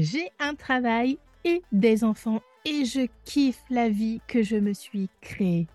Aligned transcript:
j'ai 0.00 0.30
un 0.38 0.54
travail 0.54 1.18
et 1.44 1.62
des 1.72 2.04
enfants 2.04 2.40
et 2.64 2.84
je 2.84 3.06
kiffe 3.24 3.62
la 3.68 3.88
vie 3.88 4.20
que 4.26 4.42
je 4.42 4.56
me 4.56 4.72
suis 4.72 5.08
créée. 5.20 5.66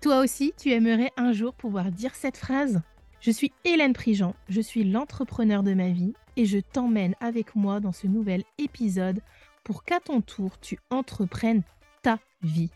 Toi 0.00 0.20
aussi, 0.20 0.54
tu 0.56 0.70
aimerais 0.70 1.10
un 1.16 1.32
jour 1.32 1.52
pouvoir 1.54 1.90
dire 1.90 2.14
cette 2.14 2.36
phrase? 2.36 2.80
Je 3.20 3.30
suis 3.30 3.52
Hélène 3.64 3.92
Prigent, 3.92 4.34
je 4.48 4.60
suis 4.60 4.84
l'entrepreneur 4.84 5.62
de 5.62 5.74
ma 5.74 5.88
vie 5.88 6.14
et 6.36 6.46
je 6.46 6.58
t'emmène 6.58 7.14
avec 7.20 7.56
moi 7.56 7.80
dans 7.80 7.92
ce 7.92 8.06
nouvel 8.06 8.44
épisode 8.58 9.20
pour 9.64 9.84
qu'à 9.84 10.00
ton 10.00 10.20
tour, 10.20 10.60
tu 10.60 10.78
entreprennes 10.90 11.62
ta 12.02 12.18
vie. 12.42 12.70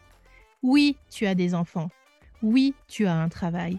Oui, 0.62 0.96
tu 1.10 1.26
as 1.26 1.34
des 1.34 1.54
enfants. 1.54 1.90
Oui, 2.42 2.74
tu 2.88 3.06
as 3.06 3.14
un 3.14 3.28
travail. 3.28 3.78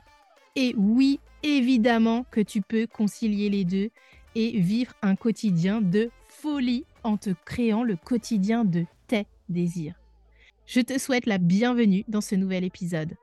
Et 0.55 0.73
oui, 0.77 1.19
évidemment 1.43 2.25
que 2.31 2.41
tu 2.41 2.61
peux 2.61 2.87
concilier 2.87 3.49
les 3.49 3.65
deux 3.65 3.89
et 4.35 4.59
vivre 4.59 4.93
un 5.01 5.15
quotidien 5.15 5.81
de 5.81 6.09
folie 6.29 6.85
en 7.03 7.17
te 7.17 7.31
créant 7.45 7.83
le 7.83 7.95
quotidien 7.95 8.65
de 8.65 8.85
tes 9.07 9.25
désirs. 9.49 9.95
Je 10.65 10.81
te 10.81 10.97
souhaite 10.97 11.25
la 11.25 11.37
bienvenue 11.37 12.03
dans 12.07 12.21
ce 12.21 12.35
nouvel 12.35 12.63
épisode. 12.63 13.15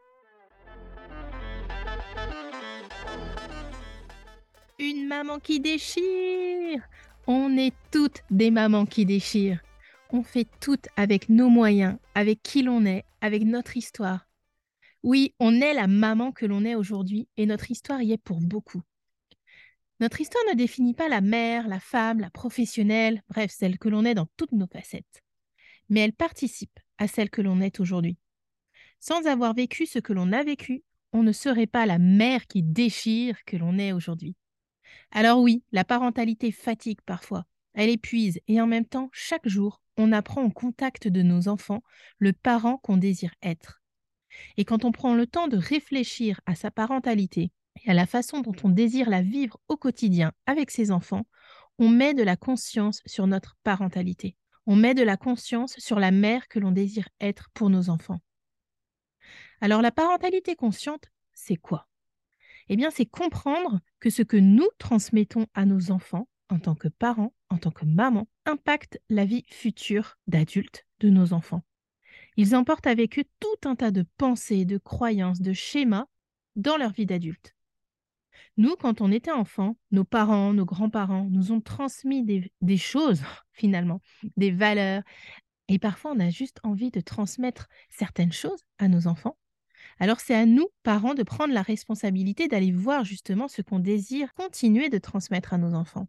Une 4.78 5.06
maman 5.08 5.38
qui 5.38 5.60
déchire 5.60 6.82
On 7.26 7.56
est 7.56 7.74
toutes 7.90 8.22
des 8.30 8.50
mamans 8.50 8.86
qui 8.86 9.04
déchirent. 9.04 9.60
On 10.10 10.22
fait 10.22 10.46
tout 10.60 10.78
avec 10.96 11.28
nos 11.28 11.48
moyens, 11.48 11.98
avec 12.14 12.42
qui 12.42 12.62
l'on 12.62 12.86
est, 12.86 13.04
avec 13.20 13.42
notre 13.44 13.76
histoire. 13.76 14.26
Oui, 15.02 15.34
on 15.38 15.60
est 15.60 15.74
la 15.74 15.86
maman 15.86 16.32
que 16.32 16.46
l'on 16.46 16.64
est 16.64 16.74
aujourd'hui 16.74 17.28
et 17.36 17.46
notre 17.46 17.70
histoire 17.70 18.02
y 18.02 18.12
est 18.12 18.22
pour 18.22 18.40
beaucoup. 18.40 18.82
Notre 20.00 20.20
histoire 20.20 20.44
ne 20.48 20.54
définit 20.54 20.94
pas 20.94 21.08
la 21.08 21.20
mère, 21.20 21.66
la 21.66 21.80
femme, 21.80 22.20
la 22.20 22.30
professionnelle, 22.30 23.22
bref, 23.28 23.50
celle 23.50 23.78
que 23.78 23.88
l'on 23.88 24.04
est 24.04 24.14
dans 24.14 24.28
toutes 24.36 24.52
nos 24.52 24.68
facettes. 24.68 25.22
Mais 25.88 26.00
elle 26.00 26.12
participe 26.12 26.78
à 26.98 27.08
celle 27.08 27.30
que 27.30 27.42
l'on 27.42 27.60
est 27.60 27.80
aujourd'hui. 27.80 28.16
Sans 29.00 29.26
avoir 29.26 29.54
vécu 29.54 29.86
ce 29.86 29.98
que 29.98 30.12
l'on 30.12 30.32
a 30.32 30.44
vécu, 30.44 30.84
on 31.12 31.22
ne 31.22 31.32
serait 31.32 31.66
pas 31.66 31.86
la 31.86 31.98
mère 31.98 32.46
qui 32.46 32.62
déchire 32.62 33.44
que 33.44 33.56
l'on 33.56 33.78
est 33.78 33.92
aujourd'hui. 33.92 34.36
Alors 35.10 35.40
oui, 35.40 35.62
la 35.72 35.84
parentalité 35.84 36.52
fatigue 36.52 37.00
parfois, 37.04 37.46
elle 37.74 37.90
épuise 37.90 38.40
et 38.46 38.60
en 38.60 38.66
même 38.66 38.86
temps, 38.86 39.08
chaque 39.12 39.48
jour, 39.48 39.80
on 39.96 40.12
apprend 40.12 40.44
au 40.44 40.50
contact 40.50 41.08
de 41.08 41.22
nos 41.22 41.48
enfants 41.48 41.82
le 42.18 42.32
parent 42.32 42.78
qu'on 42.78 42.96
désire 42.96 43.34
être. 43.42 43.82
Et 44.56 44.64
quand 44.64 44.84
on 44.84 44.92
prend 44.92 45.14
le 45.14 45.26
temps 45.26 45.48
de 45.48 45.56
réfléchir 45.56 46.40
à 46.46 46.54
sa 46.54 46.70
parentalité, 46.70 47.50
et 47.84 47.90
à 47.90 47.94
la 47.94 48.06
façon 48.06 48.40
dont 48.40 48.54
on 48.64 48.68
désire 48.68 49.10
la 49.10 49.22
vivre 49.22 49.58
au 49.68 49.76
quotidien 49.76 50.32
avec 50.46 50.70
ses 50.70 50.90
enfants, 50.90 51.26
on 51.78 51.88
met 51.88 52.14
de 52.14 52.22
la 52.22 52.36
conscience 52.36 53.02
sur 53.06 53.26
notre 53.26 53.56
parentalité. 53.62 54.36
On 54.66 54.76
met 54.76 54.94
de 54.94 55.02
la 55.02 55.16
conscience 55.16 55.74
sur 55.78 55.98
la 55.98 56.10
mère 56.10 56.48
que 56.48 56.58
l'on 56.58 56.72
désire 56.72 57.08
être 57.20 57.48
pour 57.54 57.70
nos 57.70 57.88
enfants. 57.88 58.20
Alors 59.60 59.82
la 59.82 59.92
parentalité 59.92 60.56
consciente, 60.56 61.06
c'est 61.32 61.56
quoi? 61.56 61.88
Eh 62.68 62.76
bien, 62.76 62.90
c'est 62.90 63.06
comprendre 63.06 63.80
que 63.98 64.10
ce 64.10 64.22
que 64.22 64.36
nous 64.36 64.68
transmettons 64.78 65.46
à 65.54 65.64
nos 65.64 65.90
enfants 65.90 66.28
en 66.50 66.58
tant 66.58 66.74
que 66.74 66.88
parents, 66.88 67.34
en 67.50 67.58
tant 67.58 67.70
que 67.70 67.84
mamans, 67.84 68.28
impacte 68.44 69.00
la 69.08 69.24
vie 69.24 69.44
future 69.50 70.18
d'adultes 70.26 70.86
de 71.00 71.10
nos 71.10 71.32
enfants. 71.32 71.62
Ils 72.36 72.54
emportent 72.54 72.86
avec 72.86 73.18
eux 73.18 73.24
tout 73.40 73.68
un 73.68 73.74
tas 73.74 73.90
de 73.90 74.04
pensées, 74.16 74.64
de 74.64 74.78
croyances, 74.78 75.40
de 75.40 75.52
schémas 75.52 76.06
dans 76.56 76.76
leur 76.76 76.92
vie 76.92 77.06
d'adulte. 77.06 77.54
Nous, 78.56 78.76
quand 78.76 79.00
on 79.00 79.12
était 79.12 79.30
enfant, 79.30 79.76
nos 79.90 80.04
parents, 80.04 80.52
nos 80.52 80.64
grands-parents 80.64 81.28
nous 81.30 81.52
ont 81.52 81.60
transmis 81.60 82.24
des, 82.24 82.76
choses, 82.76 83.22
finalement, 83.52 84.00
des 84.36 84.50
valeurs. 84.50 85.02
Et 85.68 85.78
parfois, 85.78 86.12
on 86.14 86.20
a 86.20 86.30
juste 86.30 86.60
envie 86.62 86.90
de 86.90 87.00
transmettre 87.00 87.68
certaines 87.90 88.32
choses 88.32 88.64
à 88.78 88.88
nos 88.88 89.06
enfants. 89.06 89.36
Alors 90.00 90.20
c'est 90.20 90.34
à 90.34 90.46
nous, 90.46 90.68
parents, 90.82 91.14
de 91.14 91.22
prendre 91.22 91.52
la 91.52 91.62
responsabilité 91.62 92.48
d'aller 92.48 92.72
voir 92.72 93.04
justement 93.04 93.48
ce 93.48 93.62
qu'on 93.62 93.78
désire 93.78 94.32
continuer 94.34 94.90
de 94.90 94.98
transmettre 94.98 95.52
à 95.54 95.58
nos 95.58 95.74
enfants. 95.74 96.08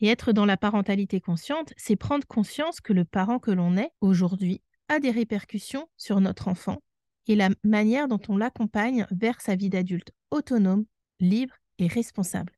Et 0.00 0.08
être 0.08 0.32
dans 0.32 0.44
la 0.44 0.56
parentalité 0.56 1.20
consciente, 1.20 1.72
c'est 1.76 1.96
prendre 1.96 2.26
conscience 2.26 2.80
que 2.80 2.92
le 2.92 3.04
parent 3.04 3.38
que 3.38 3.50
l'on 3.50 3.76
est 3.76 3.92
aujourd'hui 4.00 4.62
a 4.88 4.98
des 4.98 5.10
répercussions 5.10 5.88
sur 5.96 6.20
notre 6.20 6.48
enfant 6.48 6.82
et 7.28 7.36
la 7.36 7.50
manière 7.62 8.08
dont 8.08 8.20
on 8.28 8.36
l'accompagne 8.36 9.06
vers 9.10 9.40
sa 9.40 9.54
vie 9.54 9.70
d'adulte 9.70 10.12
autonome, 10.30 10.84
libre 11.20 11.54
responsable. 11.80 12.52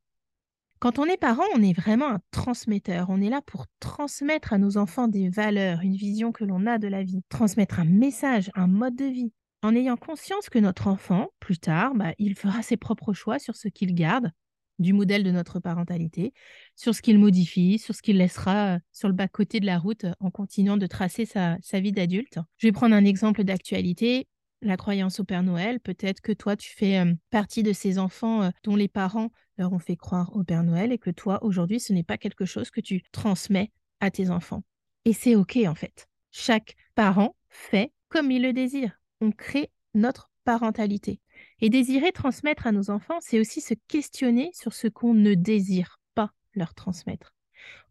Quand 0.79 0.99
on 0.99 1.07
est 1.07 1.17
parent, 1.17 1.45
on 1.55 1.63
est 1.63 1.73
vraiment 1.73 2.11
un 2.11 2.21
transmetteur. 2.31 3.07
On 3.09 3.23
est 3.23 3.31
là 3.31 3.41
pour 3.41 3.67
transmettre 3.81 4.53
à 4.53 4.59
nos 4.59 4.77
enfants 4.77 5.09
des 5.09 5.31
valeurs, 5.31 5.81
une 5.81 5.97
vision 5.97 6.31
que 6.31 6.45
l'on 6.45 6.67
a 6.67 6.79
de 6.79 6.89
la 6.89 7.03
vie, 7.03 7.23
transmettre 7.31 7.81
un 7.81 7.87
message, 7.87 8.51
un 8.55 8.67
mode 8.67 8.97
de 8.97 9.07
vie, 9.07 9.33
en 9.63 9.75
ayant 9.75 9.97
conscience 9.97 10.51
que 10.51 10.59
notre 10.59 10.89
enfant, 10.89 11.29
plus 11.41 11.59
tard, 11.59 11.95
bah, 11.95 12.13
il 12.19 12.35
fera 12.35 12.63
ses 12.63 12.77
propres 12.77 13.15
choix 13.15 13.39
sur 13.39 13.57
ce 13.57 13.69
qu'il 13.69 13.95
garde 13.95 14.31
du 14.79 14.93
modèle 14.93 15.23
de 15.23 15.31
notre 15.31 15.61
parentalité, 15.61 16.35
sur 16.77 16.95
ce 16.95 17.01
qu'il 17.01 17.19
modifie, 17.19 17.79
sur 17.79 17.95
ce 17.95 18.03
qu'il 18.03 18.19
laissera 18.19 18.75
euh, 18.75 18.79
sur 18.93 19.09
le 19.09 19.15
bas-côté 19.15 19.61
de 19.61 19.67
la 19.67 19.79
route 19.79 20.05
en 20.21 20.31
continuant 20.31 20.77
de 20.77 20.87
tracer 20.87 21.25
sa, 21.25 21.57
sa 21.63 21.81
vie 21.81 21.93
d'adulte. 21.93 22.39
Je 22.59 22.67
vais 22.67 22.73
prendre 22.73 22.95
un 22.95 23.05
exemple 23.05 23.45
d'actualité 23.45 24.27
la 24.67 24.77
croyance 24.77 25.21
au 25.21 25.25
Père 25.25 25.43
Noël. 25.43 25.81
Peut-être 25.81 26.21
que 26.21 26.33
toi, 26.33 26.57
tu 26.57 26.75
fais 26.75 27.03
partie 27.31 27.63
de 27.63 27.73
ces 27.73 27.99
enfants 27.99 28.51
dont 28.63 28.77
les 28.77 28.89
parents 28.89 29.31
leur 29.59 29.73
ont 29.73 29.79
fait 29.79 29.97
croire 29.97 30.35
au 30.35 30.45
Père 30.45 30.65
Noël 30.65 30.93
et 30.93 30.99
que 30.99 31.11
toi, 31.11 31.43
aujourd'hui, 31.45 31.81
ce 31.81 31.93
n'est 31.93 32.03
pas 32.03 32.19
quelque 32.19 32.45
chose 32.45 32.71
que 32.71 32.81
tu 32.81 33.03
transmets 33.13 33.73
à 34.01 34.11
tes 34.11 34.31
enfants. 34.31 34.63
Et 35.05 35.13
c'est 35.13 35.37
OK, 35.37 35.59
en 35.67 35.75
fait. 35.75 36.09
Chaque 36.31 36.77
parent 36.95 37.37
fait 37.49 37.93
comme 38.09 38.31
il 38.31 38.43
le 38.43 38.53
désire. 38.53 38.99
On 39.21 39.31
crée 39.31 39.71
notre 39.95 40.31
parentalité. 40.45 41.21
Et 41.61 41.71
désirer 41.71 42.13
transmettre 42.13 42.67
à 42.67 42.73
nos 42.73 42.91
enfants, 42.91 43.19
c'est 43.21 43.41
aussi 43.41 43.61
se 43.61 43.75
questionner 43.89 44.51
sur 44.53 44.73
ce 44.73 44.89
qu'on 44.89 45.15
ne 45.15 45.35
désire 45.35 45.99
pas 46.15 46.33
leur 46.55 46.75
transmettre. 46.75 47.35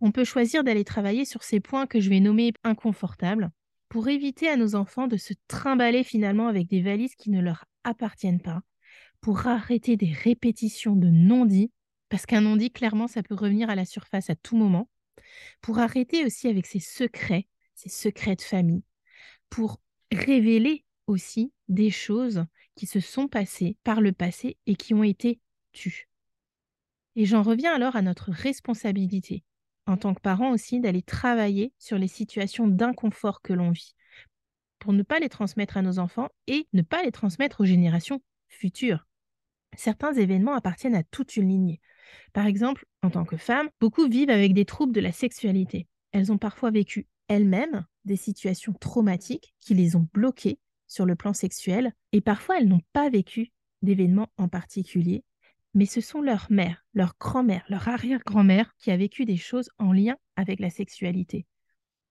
On 0.01 0.11
peut 0.11 0.23
choisir 0.23 0.63
d'aller 0.63 0.83
travailler 0.83 1.25
sur 1.25 1.43
ces 1.43 1.59
points 1.59 1.87
que 1.87 1.99
je 1.99 2.09
vais 2.09 2.19
nommer 2.19 2.53
inconfortables 2.63 3.49
pour 3.93 4.07
éviter 4.07 4.49
à 4.49 4.57
nos 4.57 4.73
enfants 4.73 5.05
de 5.05 5.17
se 5.17 5.35
trimballer 5.47 6.03
finalement 6.03 6.47
avec 6.47 6.67
des 6.67 6.81
valises 6.81 7.13
qui 7.13 7.29
ne 7.29 7.39
leur 7.39 7.65
appartiennent 7.83 8.41
pas, 8.41 8.63
pour 9.21 9.45
arrêter 9.45 9.97
des 9.97 10.11
répétitions 10.11 10.95
de 10.95 11.09
non-dits, 11.09 11.71
parce 12.09 12.25
qu'un 12.25 12.41
non-dit, 12.41 12.71
clairement, 12.71 13.07
ça 13.07 13.21
peut 13.21 13.35
revenir 13.35 13.69
à 13.69 13.75
la 13.75 13.85
surface 13.85 14.31
à 14.31 14.35
tout 14.35 14.57
moment, 14.57 14.89
pour 15.61 15.77
arrêter 15.77 16.25
aussi 16.25 16.47
avec 16.47 16.65
ces 16.65 16.79
secrets, 16.79 17.47
ces 17.75 17.89
secrets 17.89 18.35
de 18.35 18.41
famille, 18.41 18.81
pour 19.51 19.79
révéler 20.11 20.85
aussi 21.05 21.53
des 21.67 21.91
choses 21.91 22.45
qui 22.75 22.87
se 22.87 22.99
sont 22.99 23.27
passées 23.27 23.77
par 23.83 24.01
le 24.01 24.11
passé 24.11 24.57
et 24.65 24.75
qui 24.75 24.95
ont 24.95 25.03
été 25.03 25.39
tues. 25.71 26.09
Et 27.15 27.25
j'en 27.25 27.43
reviens 27.43 27.75
alors 27.75 27.95
à 27.95 28.01
notre 28.01 28.31
responsabilité 28.31 29.43
en 29.85 29.97
tant 29.97 30.13
que 30.13 30.21
parent 30.21 30.51
aussi, 30.51 30.79
d'aller 30.79 31.01
travailler 31.01 31.73
sur 31.77 31.97
les 31.97 32.07
situations 32.07 32.67
d'inconfort 32.67 33.41
que 33.41 33.53
l'on 33.53 33.71
vit 33.71 33.95
pour 34.83 34.91
ne 34.91 35.03
pas 35.03 35.19
les 35.19 35.29
transmettre 35.29 35.77
à 35.77 35.81
nos 35.81 35.97
enfants 35.97 36.27
et 36.47 36.67
ne 36.73 36.81
pas 36.81 37.03
les 37.03 37.13
transmettre 37.13 37.61
aux 37.61 37.65
générations 37.65 38.21
futures. 38.49 39.07
Certains 39.77 40.11
événements 40.11 40.55
appartiennent 40.55 40.93
à 40.93 41.03
toute 41.03 41.37
une 41.37 41.47
lignée. 41.47 41.79
Par 42.33 42.45
exemple, 42.45 42.85
en 43.01 43.09
tant 43.09 43.23
que 43.23 43.37
femme, 43.37 43.69
beaucoup 43.79 44.09
vivent 44.09 44.29
avec 44.29 44.53
des 44.53 44.65
troubles 44.65 44.91
de 44.91 44.99
la 44.99 45.13
sexualité. 45.13 45.87
Elles 46.11 46.33
ont 46.33 46.37
parfois 46.37 46.69
vécu 46.69 47.07
elles-mêmes 47.29 47.85
des 48.03 48.17
situations 48.17 48.73
traumatiques 48.73 49.55
qui 49.61 49.73
les 49.73 49.95
ont 49.95 50.09
bloquées 50.13 50.59
sur 50.87 51.05
le 51.05 51.15
plan 51.15 51.31
sexuel 51.31 51.93
et 52.11 52.19
parfois 52.19 52.59
elles 52.59 52.67
n'ont 52.67 52.83
pas 52.91 53.09
vécu 53.09 53.53
d'événements 53.83 54.31
en 54.37 54.49
particulier 54.49 55.23
mais 55.73 55.85
ce 55.85 56.01
sont 56.01 56.21
leur 56.21 56.47
mère, 56.49 56.85
leur 56.93 57.15
grand-mère, 57.19 57.63
leur 57.69 57.87
arrière-grand-mère 57.87 58.73
qui 58.77 58.91
a 58.91 58.97
vécu 58.97 59.25
des 59.25 59.37
choses 59.37 59.69
en 59.79 59.91
lien 59.91 60.15
avec 60.35 60.59
la 60.59 60.69
sexualité. 60.69 61.45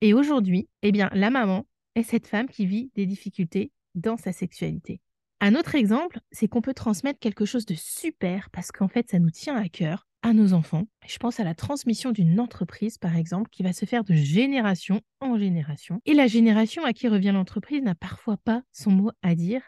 Et 0.00 0.14
aujourd'hui, 0.14 0.68
eh 0.82 0.92
bien, 0.92 1.10
la 1.12 1.30
maman 1.30 1.66
est 1.94 2.02
cette 2.02 2.26
femme 2.26 2.48
qui 2.48 2.66
vit 2.66 2.90
des 2.94 3.06
difficultés 3.06 3.70
dans 3.94 4.16
sa 4.16 4.32
sexualité. 4.32 5.00
Un 5.40 5.54
autre 5.54 5.74
exemple, 5.74 6.20
c'est 6.30 6.48
qu'on 6.48 6.62
peut 6.62 6.74
transmettre 6.74 7.18
quelque 7.18 7.44
chose 7.44 7.66
de 7.66 7.74
super 7.74 8.50
parce 8.50 8.72
qu'en 8.72 8.88
fait, 8.88 9.10
ça 9.10 9.18
nous 9.18 9.30
tient 9.30 9.56
à 9.56 9.68
cœur 9.68 10.06
à 10.22 10.32
nos 10.32 10.52
enfants. 10.52 10.84
Je 11.06 11.19
pense 11.19 11.40
à 11.40 11.44
la 11.44 11.54
transmission 11.54 12.12
d'une 12.12 12.38
entreprise, 12.40 12.98
par 12.98 13.16
exemple, 13.16 13.50
qui 13.50 13.62
va 13.62 13.72
se 13.72 13.84
faire 13.84 14.04
de 14.04 14.14
génération 14.14 15.00
en 15.20 15.36
génération. 15.36 16.00
Et 16.06 16.14
la 16.14 16.26
génération 16.26 16.84
à 16.84 16.92
qui 16.92 17.08
revient 17.08 17.32
l'entreprise 17.32 17.82
n'a 17.82 17.94
parfois 17.94 18.36
pas 18.36 18.62
son 18.72 18.90
mot 18.90 19.10
à 19.22 19.34
dire 19.34 19.62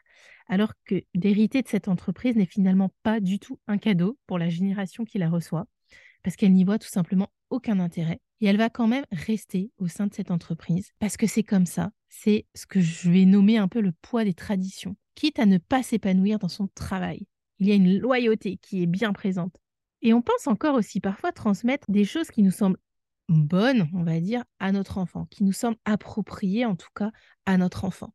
alors 0.47 0.73
que 0.85 1.03
d'hériter 1.15 1.63
de 1.63 1.69
cette 1.69 1.89
entreprise 1.89 2.37
n'est 2.37 2.47
finalement 2.47 2.91
pas 3.03 3.21
du 3.21 3.39
tout 3.39 3.59
un 3.67 3.79
cadeau 3.79 4.19
pour 4.27 4.39
la 4.39 4.49
génération 4.49 5.05
qui 5.05 5.19
la 5.19 5.31
reçoit, 5.31 5.67
parce 6.23 6.37
qu'elle 6.37 6.53
n'y 6.53 6.65
voit 6.65 6.79
tout 6.79 6.89
simplement 6.89 7.29
aucun 7.51 7.81
intérêt. 7.81 8.21
Et 8.41 8.47
elle 8.47 8.57
va 8.57 8.69
quand 8.69 8.89
même 8.89 9.05
rester 9.11 9.71
au 9.79 9.89
sein 9.89 10.07
de 10.07 10.15
cette 10.15 10.31
entreprise, 10.31 10.93
parce 10.99 11.17
que 11.17 11.27
c'est 11.27 11.43
comme 11.43 11.67
ça, 11.67 11.93
c'est 12.09 12.47
ce 12.55 12.67
que 12.67 12.81
je 12.81 13.11
vais 13.11 13.25
nommer 13.25 13.57
un 13.57 13.69
peu 13.69 13.81
le 13.81 13.93
poids 13.93 14.25
des 14.25 14.35
traditions, 14.35 14.97
quitte 15.15 15.39
à 15.39 15.47
ne 15.47 15.59
pas 15.59 15.83
s'épanouir 15.83 16.39
dans 16.39 16.49
son 16.49 16.69
travail. 16.75 17.27
Il 17.59 17.69
y 17.69 17.73
a 17.73 17.77
une 17.77 17.99
loyauté 17.99 18.59
qui 18.59 18.83
est 18.83 18.87
bien 18.87 19.13
présente. 19.13 19.57
Et 20.05 20.15
on 20.15 20.23
pense 20.23 20.47
encore 20.47 20.77
aussi 20.77 21.01
parfois 21.01 21.33
transmettre 21.33 21.91
des 21.91 22.05
choses 22.05 22.31
qui 22.31 22.43
nous 22.43 22.51
semblent 22.53 22.79
bonnes, 23.29 23.89
on 23.95 24.03
va 24.03 24.21
dire, 24.21 24.45
à 24.61 24.71
notre 24.71 24.99
enfant, 24.99 25.27
qui 25.31 25.45
nous 25.45 25.53
semblent 25.53 25.79
appropriées 25.87 26.67
en 26.67 26.77
tout 26.77 26.91
cas 26.95 27.11
à 27.47 27.57
notre 27.57 27.85
enfant. 27.85 28.15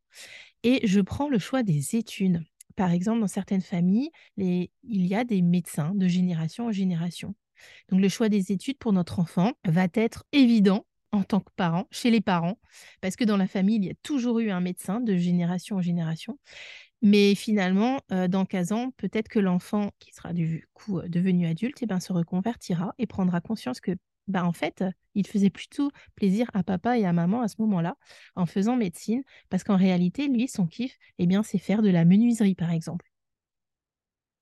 Et 0.64 0.86
je 0.88 1.02
prends 1.02 1.30
le 1.30 1.40
choix 1.40 1.64
des 1.64 1.96
études. 1.96 2.44
Par 2.76 2.92
exemple, 2.92 3.20
dans 3.20 3.28
certaines 3.28 3.62
familles, 3.62 4.12
il 4.38 4.70
y 4.84 5.16
a 5.16 5.24
des 5.24 5.42
médecins 5.42 5.94
de 5.96 6.08
génération 6.08 6.68
en 6.68 6.72
génération. 6.72 7.36
Donc 7.90 8.00
le 8.02 8.08
choix 8.08 8.30
des 8.30 8.52
études 8.52 8.78
pour 8.78 8.94
notre 8.94 9.20
enfant 9.20 9.54
va 9.66 9.88
être 9.94 10.26
évident 10.32 10.86
en 11.12 11.24
tant 11.24 11.40
que 11.40 11.52
parent, 11.56 11.88
chez 11.90 12.12
les 12.12 12.22
parents, 12.22 12.60
parce 13.02 13.16
que 13.16 13.24
dans 13.24 13.36
la 13.36 13.48
famille, 13.48 13.78
il 13.78 13.86
y 13.86 13.90
a 13.90 13.96
toujours 14.04 14.40
eu 14.40 14.52
un 14.52 14.62
médecin 14.62 15.00
de 15.00 15.18
génération 15.18 15.78
en 15.78 15.82
génération. 15.82 16.38
Mais 17.02 17.34
finalement, 17.36 18.02
euh, 18.12 18.28
dans 18.28 18.46
15 18.46 18.72
ans, 18.74 18.92
peut-être 18.98 19.30
que 19.30 19.40
l'enfant 19.40 19.92
qui 20.00 20.14
sera 20.14 20.34
du 20.34 20.68
coup 20.74 21.00
euh, 21.00 21.08
devenu 21.08 21.48
adulte, 21.48 21.78
eh 21.82 21.86
ben, 21.86 22.00
se 22.00 22.12
reconvertira 22.14 22.94
et 22.98 23.08
prendra 23.08 23.40
conscience 23.42 23.80
que, 23.80 23.92
bah, 24.28 24.44
en 24.46 24.52
fait, 24.54 24.84
il 25.16 25.26
faisait 25.26 25.50
plutôt 25.50 25.92
plaisir 26.16 26.50
à 26.54 26.64
papa 26.64 26.98
et 26.98 27.06
à 27.06 27.14
maman 27.14 27.42
à 27.42 27.48
ce 27.48 27.56
moment-là 27.60 27.96
en 28.36 28.46
faisant 28.46 28.76
médecine, 28.76 29.24
parce 29.50 29.64
qu'en 29.64 29.78
réalité, 29.78 30.28
lui, 30.28 30.48
son 30.50 30.68
kiff, 30.68 30.98
eh 31.20 31.28
bien, 31.28 31.42
c'est 31.44 31.58
faire 31.58 31.82
de 31.82 31.90
la 31.90 32.04
menuiserie, 32.06 32.56
par 32.56 32.72
exemple. 32.72 33.06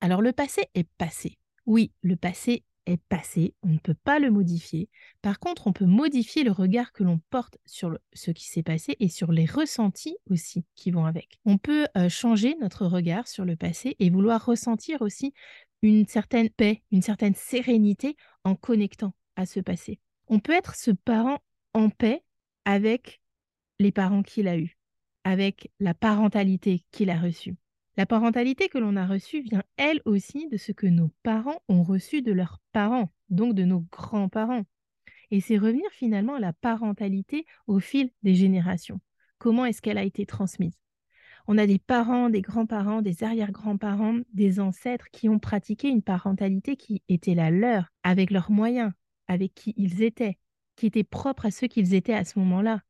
Alors 0.02 0.22
le 0.22 0.32
passé 0.34 0.64
est 0.74 0.88
passé. 0.98 1.38
Oui, 1.66 1.92
le 2.02 2.16
passé 2.16 2.64
est 2.88 3.02
passé, 3.10 3.54
on 3.64 3.68
ne 3.68 3.78
peut 3.78 3.94
pas 3.94 4.20
le 4.20 4.32
modifier. 4.32 4.90
Par 5.22 5.40
contre, 5.40 5.68
on 5.68 5.74
peut 5.74 5.86
modifier 5.86 6.44
le 6.44 6.52
regard 6.52 6.92
que 6.92 7.04
l'on 7.04 7.20
porte 7.30 7.58
sur 7.66 7.98
ce 8.14 8.32
qui 8.32 8.48
s'est 8.48 8.64
passé 8.64 8.96
et 9.00 9.10
sur 9.10 9.32
les 9.32 9.46
ressentis 9.46 10.18
aussi 10.30 10.66
qui 10.76 10.92
vont 10.92 11.06
avec. 11.06 11.40
On 11.46 11.58
peut 11.58 11.88
euh, 11.98 12.10
changer 12.10 12.56
notre 12.60 12.86
regard 12.86 13.28
sur 13.28 13.46
le 13.46 13.56
passé 13.56 13.96
et 14.00 14.10
vouloir 14.10 14.46
ressentir 14.46 15.02
aussi 15.02 15.34
une 15.82 16.08
certaine 16.08 16.50
paix, 16.50 16.84
une 16.92 17.02
certaine 17.02 17.36
sérénité 17.36 18.16
en 18.44 18.56
connectant 18.56 19.14
à 19.36 19.46
ce 19.46 19.60
passé. 19.60 20.00
On 20.28 20.40
peut 20.40 20.54
être 20.54 20.76
ce 20.76 20.92
parent 20.92 21.40
en 21.74 21.90
paix 21.90 22.24
avec 22.66 23.22
les 23.80 23.92
parents 23.92 24.24
qu'il 24.24 24.48
a 24.48 24.58
eus, 24.58 24.78
avec 25.24 25.72
la 25.80 25.94
parentalité 25.94 26.84
qu'il 26.92 27.10
a 27.10 27.20
reçue. 27.20 27.56
La 27.98 28.06
parentalité 28.06 28.70
que 28.70 28.78
l'on 28.78 28.96
a 28.96 29.08
reçue 29.08 29.42
vient 29.42 29.64
elle 29.76 30.02
aussi 30.06 30.48
de 30.50 30.58
ce 30.58 30.72
que 30.72 30.86
nos 30.86 31.10
parents 31.24 31.64
ont 31.68 31.82
reçu 31.82 32.22
de 32.22 32.32
leurs 32.32 32.60
parents, 32.72 33.12
donc 33.30 33.56
de 33.56 33.64
nos 33.64 33.80
grands-parents. 33.92 34.66
Et 35.32 35.42
c'est 35.42 35.58
revenir 35.58 35.90
finalement 35.92 36.36
à 36.36 36.40
la 36.40 36.54
parentalité 36.54 37.48
au 37.66 37.80
fil 37.80 38.12
des 38.22 38.36
générations. 38.36 39.02
Comment 39.40 39.66
est-ce 39.66 39.82
qu'elle 39.82 39.98
a 39.98 40.04
été 40.04 40.28
transmise? 40.28 40.78
On 41.48 41.58
a 41.58 41.66
des 41.66 41.80
parents, 41.80 42.30
des 42.30 42.42
grands-parents, 42.42 43.02
des 43.02 43.24
arrière-grands-parents, 43.24 44.20
des 44.32 44.60
ancêtres 44.60 45.08
qui 45.12 45.28
ont 45.28 45.40
pratiqué 45.40 45.88
une 45.88 46.04
parentalité 46.04 46.76
qui 46.76 47.02
était 47.10 47.36
la 47.36 47.50
leur, 47.50 47.92
avec 48.04 48.30
leurs 48.30 48.52
moyens, 48.52 48.92
avec 49.28 49.56
qui 49.56 49.74
ils 49.76 50.04
étaient, 50.04 50.38
qui 50.76 50.86
était 50.86 51.04
propre 51.04 51.48
à 51.48 51.52
ceux 51.52 51.68
qu'ils 51.68 51.96
étaient 51.96 52.14
à 52.14 52.26
ce 52.26 52.38
moment-là. 52.38 52.84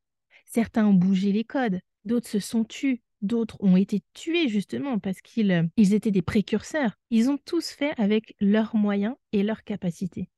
Certains 0.45 0.85
ont 0.85 0.93
bougé 0.93 1.31
les 1.31 1.45
codes, 1.45 1.79
d'autres 2.03 2.27
se 2.27 2.39
sont 2.39 2.65
tus, 2.65 3.01
D'autres 3.21 3.57
ont 3.61 3.75
été 3.75 4.03
tués 4.13 4.47
justement 4.47 4.99
parce 4.99 5.21
qu'ils 5.21 5.51
euh, 5.51 5.63
étaient 5.77 6.11
des 6.11 6.21
précurseurs. 6.21 6.97
Ils 7.09 7.29
ont 7.29 7.37
tous 7.37 7.69
fait 7.69 7.93
avec 7.97 8.35
leurs 8.39 8.75
moyens 8.75 9.15
et 9.31 9.43
leurs 9.43 9.63
capacités. 9.63 10.29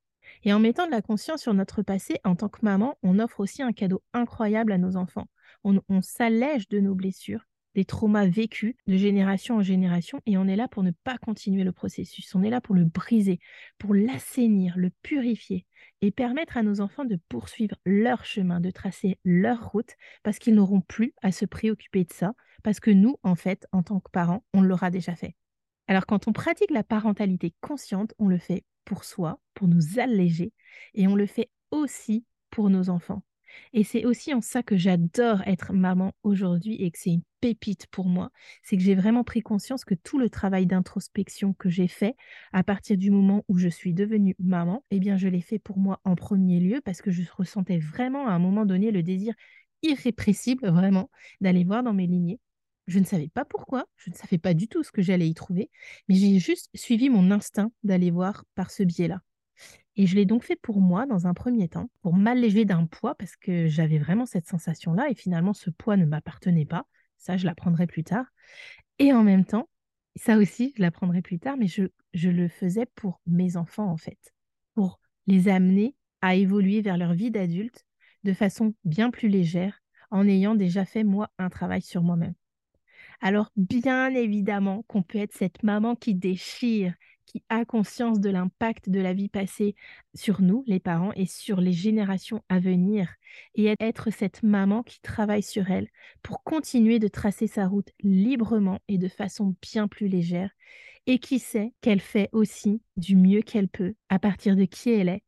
Et 0.43 0.53
en 0.53 0.59
mettant 0.59 0.85
de 0.85 0.91
la 0.91 1.01
conscience 1.01 1.41
sur 1.41 1.53
notre 1.53 1.81
passé, 1.81 2.19
en 2.23 2.35
tant 2.35 2.49
que 2.49 2.59
maman, 2.61 2.97
on 3.03 3.19
offre 3.19 3.39
aussi 3.39 3.61
un 3.61 3.73
cadeau 3.73 4.01
incroyable 4.13 4.71
à 4.71 4.77
nos 4.77 4.95
enfants. 4.95 5.27
On 5.63 6.01
s'allège 6.01 6.69
de 6.69 6.79
nos 6.79 6.95
blessures 6.95 7.48
des 7.75 7.85
traumas 7.85 8.25
vécus 8.25 8.75
de 8.87 8.97
génération 8.97 9.57
en 9.57 9.61
génération 9.61 10.21
et 10.25 10.37
on 10.37 10.47
est 10.47 10.55
là 10.55 10.67
pour 10.67 10.83
ne 10.83 10.91
pas 10.91 11.17
continuer 11.17 11.63
le 11.63 11.71
processus. 11.71 12.33
On 12.35 12.43
est 12.43 12.49
là 12.49 12.61
pour 12.61 12.75
le 12.75 12.85
briser, 12.85 13.39
pour 13.77 13.93
l'assainir, 13.93 14.73
le 14.77 14.91
purifier 15.03 15.65
et 16.01 16.11
permettre 16.11 16.57
à 16.57 16.63
nos 16.63 16.81
enfants 16.81 17.05
de 17.05 17.19
poursuivre 17.29 17.75
leur 17.85 18.25
chemin, 18.25 18.59
de 18.59 18.71
tracer 18.71 19.19
leur 19.23 19.71
route 19.71 19.95
parce 20.23 20.39
qu'ils 20.39 20.55
n'auront 20.55 20.81
plus 20.81 21.13
à 21.21 21.31
se 21.31 21.45
préoccuper 21.45 22.03
de 22.03 22.13
ça 22.13 22.33
parce 22.63 22.79
que 22.79 22.91
nous, 22.91 23.17
en 23.23 23.35
fait, 23.35 23.67
en 23.71 23.83
tant 23.83 23.99
que 23.99 24.11
parents, 24.11 24.43
on 24.53 24.61
l'aura 24.61 24.91
déjà 24.91 25.15
fait. 25.15 25.35
Alors 25.87 26.05
quand 26.05 26.27
on 26.27 26.33
pratique 26.33 26.71
la 26.71 26.83
parentalité 26.83 27.53
consciente, 27.61 28.13
on 28.19 28.27
le 28.27 28.37
fait 28.37 28.63
pour 28.85 29.03
soi, 29.03 29.39
pour 29.53 29.67
nous 29.67 29.99
alléger 29.99 30.53
et 30.93 31.07
on 31.07 31.15
le 31.15 31.25
fait 31.25 31.49
aussi 31.71 32.25
pour 32.49 32.69
nos 32.69 32.89
enfants. 32.89 33.23
Et 33.73 33.83
c'est 33.83 34.05
aussi 34.05 34.33
en 34.33 34.41
ça 34.41 34.63
que 34.63 34.77
j'adore 34.77 35.41
être 35.47 35.73
maman 35.73 36.13
aujourd'hui 36.23 36.75
et 36.75 36.91
que 36.91 36.99
c'est 36.99 37.11
une 37.11 37.23
pépite 37.41 37.87
pour 37.87 38.07
moi. 38.07 38.31
C'est 38.63 38.77
que 38.77 38.83
j'ai 38.83 38.95
vraiment 38.95 39.23
pris 39.23 39.41
conscience 39.41 39.85
que 39.85 39.95
tout 39.95 40.19
le 40.19 40.29
travail 40.29 40.65
d'introspection 40.65 41.53
que 41.53 41.69
j'ai 41.69 41.87
fait 41.87 42.15
à 42.53 42.63
partir 42.63 42.97
du 42.97 43.11
moment 43.11 43.43
où 43.47 43.57
je 43.57 43.69
suis 43.69 43.93
devenue 43.93 44.35
maman, 44.39 44.83
eh 44.91 44.99
bien, 44.99 45.17
je 45.17 45.27
l'ai 45.27 45.41
fait 45.41 45.59
pour 45.59 45.77
moi 45.77 45.99
en 46.03 46.15
premier 46.15 46.59
lieu 46.59 46.81
parce 46.83 47.01
que 47.01 47.11
je 47.11 47.23
ressentais 47.35 47.79
vraiment 47.79 48.27
à 48.27 48.31
un 48.31 48.39
moment 48.39 48.65
donné 48.65 48.91
le 48.91 49.03
désir 49.03 49.33
irrépressible, 49.81 50.67
vraiment, 50.69 51.09
d'aller 51.41 51.63
voir 51.63 51.83
dans 51.83 51.93
mes 51.93 52.07
lignées. 52.07 52.39
Je 52.87 52.99
ne 52.99 53.05
savais 53.05 53.29
pas 53.29 53.45
pourquoi, 53.45 53.85
je 53.97 54.09
ne 54.09 54.15
savais 54.15 54.39
pas 54.39 54.53
du 54.53 54.67
tout 54.67 54.83
ce 54.83 54.91
que 54.91 55.01
j'allais 55.01 55.27
y 55.29 55.33
trouver, 55.35 55.69
mais 56.07 56.15
j'ai 56.15 56.39
juste 56.39 56.69
suivi 56.73 57.09
mon 57.09 57.29
instinct 57.31 57.71
d'aller 57.83 58.09
voir 58.09 58.45
par 58.55 58.71
ce 58.71 58.83
biais-là. 58.83 59.21
Et 59.95 60.07
je 60.07 60.15
l'ai 60.15 60.25
donc 60.25 60.43
fait 60.43 60.55
pour 60.55 60.81
moi 60.81 61.05
dans 61.05 61.27
un 61.27 61.33
premier 61.33 61.67
temps, 61.67 61.89
pour 62.01 62.13
m'alléger 62.13 62.65
d'un 62.65 62.85
poids, 62.85 63.15
parce 63.15 63.35
que 63.35 63.67
j'avais 63.67 63.99
vraiment 63.99 64.25
cette 64.25 64.47
sensation-là, 64.47 65.09
et 65.09 65.15
finalement 65.15 65.53
ce 65.53 65.69
poids 65.69 65.97
ne 65.97 66.05
m'appartenait 66.05 66.65
pas. 66.65 66.87
Ça, 67.19 67.37
je 67.37 67.45
l'apprendrai 67.45 67.85
plus 67.85 68.03
tard. 68.03 68.25
Et 68.97 69.13
en 69.13 69.23
même 69.23 69.45
temps, 69.45 69.69
ça 70.15 70.37
aussi, 70.37 70.73
je 70.75 70.81
l'apprendrai 70.81 71.21
plus 71.21 71.39
tard, 71.39 71.55
mais 71.57 71.67
je, 71.67 71.83
je 72.13 72.29
le 72.29 72.47
faisais 72.47 72.85
pour 72.95 73.21
mes 73.27 73.55
enfants, 73.57 73.89
en 73.89 73.97
fait, 73.97 74.33
pour 74.73 74.99
les 75.27 75.47
amener 75.47 75.95
à 76.21 76.35
évoluer 76.35 76.81
vers 76.81 76.97
leur 76.97 77.13
vie 77.13 77.31
d'adulte 77.31 77.85
de 78.23 78.33
façon 78.33 78.73
bien 78.83 79.11
plus 79.11 79.29
légère, 79.29 79.79
en 80.11 80.27
ayant 80.27 80.55
déjà 80.55 80.85
fait, 80.85 81.03
moi, 81.03 81.29
un 81.37 81.49
travail 81.49 81.81
sur 81.81 82.01
moi-même. 82.01 82.33
Alors, 83.21 83.51
bien 83.55 84.13
évidemment 84.13 84.83
qu'on 84.87 85.03
peut 85.03 85.19
être 85.19 85.35
cette 85.35 85.63
maman 85.63 85.95
qui 85.95 86.15
déchire, 86.15 86.93
qui 87.29 87.43
a 87.49 87.63
conscience 87.63 88.19
de 88.19 88.31
l'impact 88.31 88.89
de 88.89 88.99
la 88.99 89.13
vie 89.13 89.29
passée 89.29 89.75
sur 90.15 90.41
nous, 90.41 90.63
les 90.65 90.79
parents, 90.79 91.11
et 91.13 91.27
sur 91.27 91.61
les 91.61 91.73
générations 91.73 92.41
à 92.49 92.59
venir, 92.59 93.13
et 93.53 93.75
être 93.79 94.09
cette 94.09 94.41
maman 94.41 94.81
qui 94.81 94.99
travaille 95.01 95.43
sur 95.43 95.69
elle 95.69 95.89
pour 96.23 96.43
continuer 96.43 96.97
de 96.97 97.07
tracer 97.07 97.45
sa 97.45 97.67
route 97.67 97.91
librement 98.01 98.79
et 98.87 98.97
de 98.97 99.07
façon 99.07 99.55
bien 99.61 99.87
plus 99.87 100.07
légère, 100.07 100.49
et 101.05 101.19
qui 101.19 101.37
sait 101.37 101.71
qu'elle 101.81 102.01
fait 102.01 102.29
aussi 102.31 102.81
du 102.97 103.15
mieux 103.15 103.41
qu'elle 103.41 103.69
peut 103.69 103.93
à 104.09 104.17
partir 104.17 104.55
de 104.55 104.65
qui 104.65 104.89
elle 104.89 105.09
est. 105.09 105.23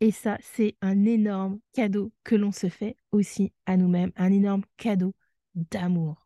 Et 0.00 0.10
ça, 0.10 0.38
c'est 0.40 0.76
un 0.82 1.04
énorme 1.04 1.60
cadeau 1.72 2.12
que 2.24 2.34
l'on 2.34 2.50
se 2.50 2.68
fait 2.68 2.96
aussi 3.12 3.52
à 3.66 3.76
nous-mêmes, 3.76 4.12
un 4.16 4.32
énorme 4.32 4.64
cadeau 4.76 5.14
d'amour. 5.54 6.25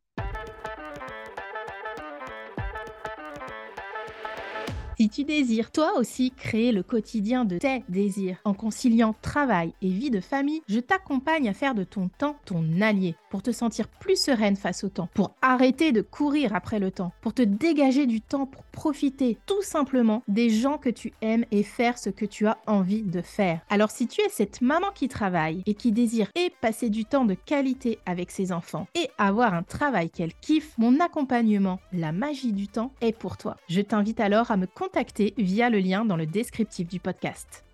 Si 5.00 5.08
tu 5.08 5.24
désires 5.24 5.70
toi 5.70 5.96
aussi 5.96 6.30
créer 6.30 6.72
le 6.72 6.82
quotidien 6.82 7.46
de 7.46 7.56
tes 7.56 7.82
désirs 7.88 8.36
en 8.44 8.52
conciliant 8.52 9.14
travail 9.22 9.72
et 9.80 9.88
vie 9.88 10.10
de 10.10 10.20
famille, 10.20 10.60
je 10.68 10.78
t'accompagne 10.78 11.48
à 11.48 11.54
faire 11.54 11.74
de 11.74 11.84
ton 11.84 12.10
temps 12.18 12.36
ton 12.44 12.82
allié 12.82 13.14
pour 13.30 13.42
te 13.42 13.50
sentir 13.50 13.88
plus 13.88 14.20
sereine 14.20 14.56
face 14.56 14.84
au 14.84 14.90
temps, 14.90 15.08
pour 15.14 15.34
arrêter 15.40 15.92
de 15.92 16.02
courir 16.02 16.54
après 16.54 16.78
le 16.78 16.90
temps, 16.90 17.12
pour 17.22 17.32
te 17.32 17.40
dégager 17.40 18.04
du 18.04 18.20
temps 18.20 18.44
pour 18.44 18.62
profiter 18.64 19.38
tout 19.46 19.62
simplement 19.62 20.22
des 20.28 20.50
gens 20.50 20.76
que 20.76 20.90
tu 20.90 21.14
aimes 21.22 21.46
et 21.50 21.62
faire 21.62 21.96
ce 21.96 22.10
que 22.10 22.26
tu 22.26 22.46
as 22.46 22.58
envie 22.66 23.02
de 23.02 23.22
faire. 23.22 23.62
Alors 23.70 23.90
si 23.90 24.06
tu 24.06 24.20
es 24.20 24.28
cette 24.28 24.60
maman 24.60 24.88
qui 24.94 25.08
travaille 25.08 25.62
et 25.64 25.72
qui 25.72 25.92
désire 25.92 26.28
et 26.34 26.52
passer 26.60 26.90
du 26.90 27.06
temps 27.06 27.24
de 27.24 27.32
qualité 27.32 28.00
avec 28.04 28.30
ses 28.30 28.52
enfants 28.52 28.86
et 28.94 29.08
avoir 29.16 29.54
un 29.54 29.62
travail 29.62 30.10
qu'elle 30.10 30.34
kiffe, 30.34 30.76
mon 30.76 31.00
accompagnement, 31.00 31.80
la 31.94 32.12
magie 32.12 32.52
du 32.52 32.68
temps 32.68 32.92
est 33.00 33.16
pour 33.16 33.38
toi. 33.38 33.56
Je 33.70 33.80
t'invite 33.80 34.20
alors 34.20 34.50
à 34.50 34.58
me 34.58 34.66
contacter 34.90 35.34
via 35.38 35.70
le 35.70 35.78
lien 35.78 36.04
dans 36.04 36.16
le 36.16 36.26
descriptif 36.26 36.88
du 36.88 36.98
podcast. 36.98 37.64